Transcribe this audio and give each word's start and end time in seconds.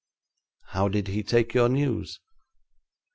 'How 0.63 0.87
did 0.87 1.09
he 1.09 1.21
take 1.21 1.53
your 1.53 1.69
news?' 1.69 2.19